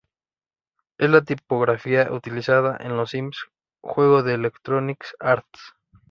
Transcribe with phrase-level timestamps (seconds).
[0.97, 3.37] Es la tipografía utilizada en Los Sims,
[3.83, 5.75] juego de Electronic Arts.